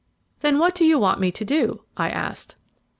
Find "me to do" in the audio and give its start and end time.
1.19-1.83